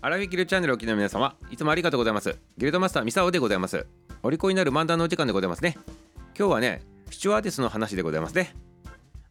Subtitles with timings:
[0.00, 2.38] アラフィギルチャンネルをお聞きの皆様いつもありがとうございます。
[2.56, 3.84] ギルドマスターミサオでございます。
[4.22, 5.76] お利口になる漫談のお時間でございますね。
[6.38, 8.54] 今日はねシチュワーデスの話でございますね。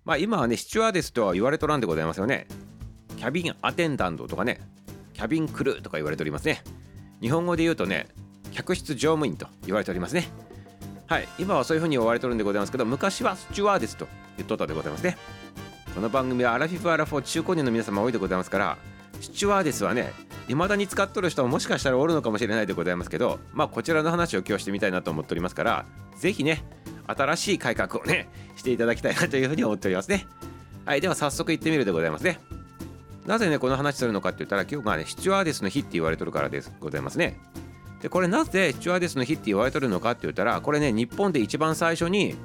[0.03, 2.47] まあ今はねシチュワーデスとは言われとらんでございますよね。
[3.15, 4.59] キャビンアテンダントとかね
[5.13, 6.61] キャビンクルーとか言われておりますね。
[7.21, 8.07] 日本語で言うとね
[8.51, 10.27] 客室乗務員と言われておりますね。
[11.07, 14.05] はい今はそういうふうに言われてるんでございますけど昔はスチュワーデスと
[14.35, 15.17] 言っとったでございますね。
[15.95, 18.77] この番組はアラフィフアラフォー中高年の皆様多いでございますから
[19.21, 25.85] スチュワーデスはね未だに使っとる人ももしかしたらおるのかもしれないでございますけどまあこちらの話を今日してみたいなと思っておりますから
[26.17, 26.63] 是非ね
[27.07, 30.27] 新しい改革をねしていただきたいなというふうに思っておりますね。
[30.85, 32.39] はいでは早速行ってみるでございますね。
[33.25, 37.37] なぜねこの話するのかって言ったら今日がねスチュワーデスの日って言われとるからですございますね。
[38.01, 42.35] でこれなぜスチュワーデスの日って言われとるのかって言ったらこれね日本で一番最初に、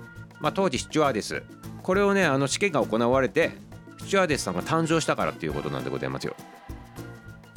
[0.41, 1.43] まあ、当時スチュワーデス
[1.83, 3.53] これをねあの試験が行われて
[3.99, 6.35] スチュワーデスさんが誕生したからっていうことなんでございますよ。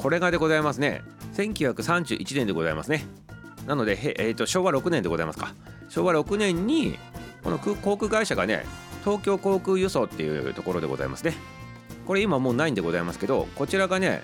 [0.06, 1.02] これがでございますね。
[1.34, 3.04] 1931年でございますね。
[3.66, 5.52] なので、えーと、昭和6年でございますか。
[5.88, 6.96] 昭和6年に
[7.42, 8.64] この航空会社がね
[9.04, 11.34] 東京航空輸送っていうところでございますね。
[12.06, 14.22] これ今もうないんでございますけどこちらがね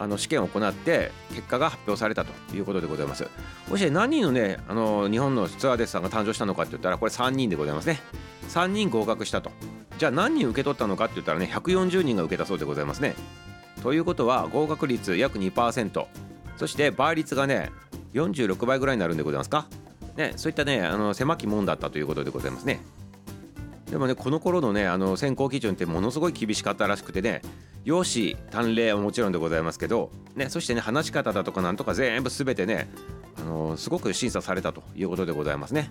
[0.00, 3.28] あの試験を行って結果が発表されたということでございます。
[3.68, 8.00] そして何人のねあの日本のツアーデスさんが誕生したのかって言ったらこれ3人でございますね。
[8.48, 9.52] 3人合格したと。
[9.96, 13.14] じゃあ何人受け取ったのかって言ったらね140人が受けたそうでございますね。
[13.82, 16.06] ということは合格率約2%
[16.56, 17.70] そして倍率がね
[18.12, 19.66] 46倍ぐらいになるんでございますか？
[20.16, 22.80] ねそういったねあの狭き門だったということでございますね
[23.90, 27.42] でもねこの頃のねあの選考基準ってものすごい厳しかったらしくてね
[27.84, 32.90] 容姿端麗はもちろんでございますけど、ね、そしてね話し方だとかなんとか全部全てね
[33.38, 35.90] あのすごく審査されたということでございますね。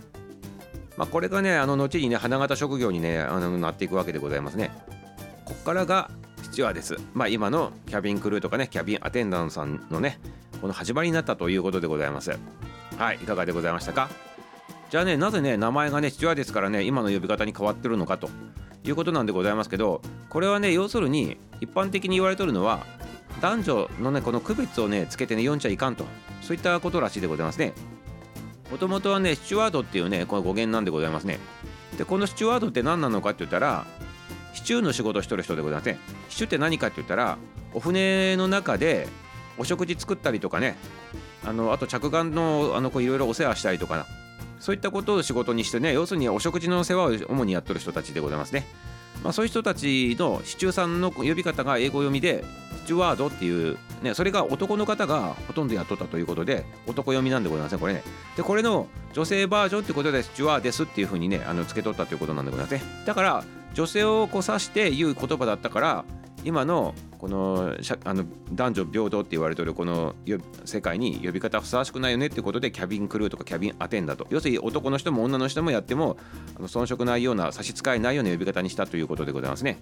[0.98, 4.70] まあ、これがねあの後にね花形職業にねあのなっていくわけでございますね。
[5.46, 6.12] ここからが
[6.44, 10.20] スチュワーデス、まあ、今のキャビンクルーとかねキャビンアテンダントさんのね
[10.62, 12.38] この始まりになったということでございます。
[12.98, 14.10] はいいかがでございましたか？
[14.90, 18.30] じゃあねなぜね名前がねスチュワーデスからね今の呼び方に変わってるのかと
[18.84, 22.86] いうことなんでございますけどこれはね要するに一般的に言われてるのは
[23.42, 26.06] 男女のねこの区別をねつけてね読んじゃいかんと
[26.42, 27.74] そういったことらしいでございますね。
[28.72, 31.40] もともとはねスチュワードっていうねこの語源なんでございますね。
[31.98, 33.86] でこのスチュワードって何なのかって言ったら
[34.54, 35.98] シチューの仕事をしとる人でございません
[36.30, 37.38] シチューって何かって言ったら
[37.74, 39.08] お船の中で
[39.58, 40.76] お食事作ったりとかね。
[41.46, 44.06] あのあと着岸のあのこういろいろお世話したりとか
[44.60, 48.66] そういったことを仕事にしてね要するにお食事の世話を主にやってる人たちでございますね。
[49.24, 52.46] まあ、そういう人たちのシチューさんの呼び方が英語読みで
[52.84, 58.04] スチュワードっていう、ね、それが男の方がほとんどやっとったということで男読みなんでございませんこれね。
[58.38, 62.82] でこれの女性バージョンってことでスチュワーデスっていうふうにねあの付け取ったということなんでございますね。
[63.06, 63.44] だから
[63.74, 66.06] 女性をこう指して言う言葉だったから
[66.44, 67.76] 今のこの
[68.06, 70.16] あの男女平等って言われてるこの
[70.64, 76.18] 世界に呼び方ふさわしくないよねってことでキャビンクルーとかキャビンアテンダと要するに男の人も女の人もやっても
[76.58, 79.80] あの遜色ないような差し支えないような呼び方にしたということでございますね。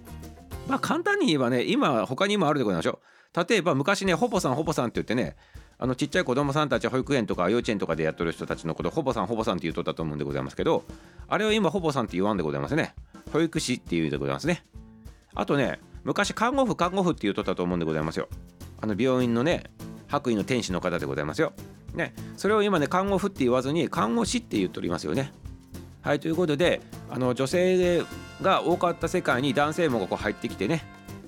[0.66, 3.00] まあ簡単に言えばね今他にもあるでございましょ
[3.34, 3.46] う。
[3.48, 5.36] 例えば昔ねほぼさんほぼさんって言ってね
[5.80, 10.82] あのちっちゃい子供さんたち保育園とか幼稚園とかでやってる人たちのことほぼさんほぼさんって言うとったと思うんでございますけど
[11.28, 12.94] あれを今ほぼさんって言わんでございますね。
[13.32, 14.64] 保育士っていうでございますね。
[15.34, 18.28] あとね昔看護婦看護婦って言うとったと思うんでございますよ。
[18.80, 19.64] あの病院のね
[20.08, 21.52] 白衣の天使の方でございますよ。
[21.94, 22.12] ね。
[22.36, 25.32] それを今ね看護婦って言わずに看護師って言っておりますよね。
[26.00, 28.02] はいということであの女性
[28.42, 30.82] が多かった世界に男性もこう入ってきてね。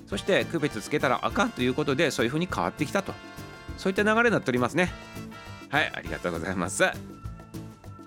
[0.07, 3.13] そして区別つけたらあかんということでそういうふうに変わってきたと。
[3.81, 4.93] そういった流れになっておりますね。
[5.69, 6.83] はいありがとうございます。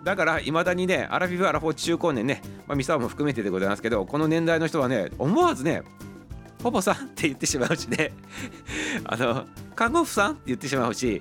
[0.04, 5.82] だからいまだにねアラフィフアラフォー中高年ね、まあ、ミサオも含めてでございますけどこの年代の人はね思わずね
[6.62, 8.12] ポポさんって言ってしまうしね。
[9.04, 11.20] あの看護婦さんって言ってしまうし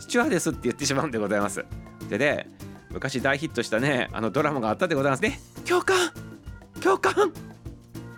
[0.00, 1.64] スチュワーデスって言ってしまうんでございます。
[2.08, 2.48] でね
[2.90, 5.38] 昔大ヒットしたねあのドラマがあったでございますね。
[5.64, 6.10] 共感!
[6.80, 7.32] 共感!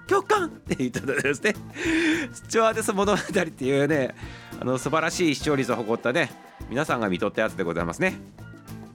[0.07, 0.47] 共感!
[0.47, 1.55] って言ったんですね。
[2.33, 4.15] スチュワーデス物語っていうね
[4.61, 6.31] あの素晴らしい視聴率を誇ったね
[6.69, 8.19] 皆さんが見とったやつでございますね。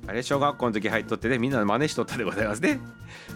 [0.08, 2.80] あれ小学校の時入っとってねみんな真似しとったでございますね。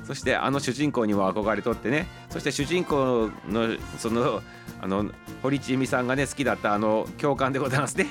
[0.05, 2.07] そしてあの主人公にも憧れとってね。
[2.29, 4.41] そして主人公のその
[4.81, 5.05] あの
[5.43, 8.07] 堀ちえみさんがね好きだったあの教官でございますね。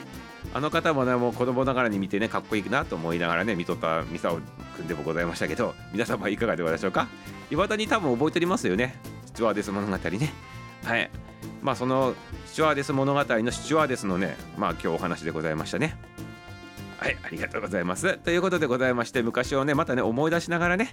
[0.54, 4.38] あの方もねもう子供ながらに見てねかっこいいなと思いながらね見とったミサオ
[4.76, 7.08] くんでもございましたけど皆様いかがでございましょうか。
[7.50, 8.94] いまだに多分覚えておりますよね。
[9.26, 10.32] スチュワーデス物語ね。
[10.84, 11.10] はい。
[11.62, 12.14] まあその
[12.46, 15.96] スチュワーデス物語のスチュワーデスのねまあ今日お話でございましたね。
[16.98, 18.18] はいありがとうございます。
[18.18, 20.90] ということでございまして昔をねまたね思い出しながらね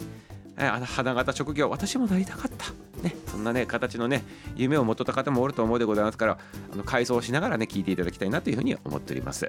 [0.57, 2.65] あの花形職業私もなりたかった。
[3.01, 4.23] ね、そんなね形のね
[4.55, 6.37] 夢を持った方もおると思うでございますから
[6.73, 9.47] あの改装しながらね聞いていただきたいなというふうに思っております。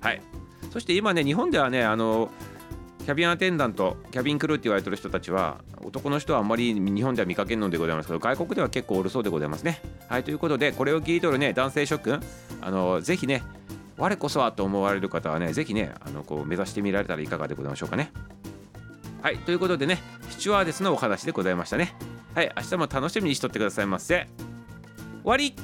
[0.00, 0.20] はい。
[0.72, 2.30] そして今ね日本ではねあの
[3.04, 9.80] キャビンアテンダントキャビンクルーって言われてる人たちは男の人はあんまり日本では見かけんのでございますけど外国では結構おるそうでございますね。
[10.08, 12.20] はいということでこれを聞いとるね男性諸君
[12.60, 13.42] あのぜひね
[13.98, 18.12] 我こそはと思われる方はねぜひねあのこう目指してみられたらいかがでございましょうかね。
[19.20, 19.98] はいということでね
[20.30, 21.94] スチュワーデスのお話でございましたね。
[22.36, 24.28] はい明日も楽しみにしとってくださいませ。
[25.24, 25.54] 終わり。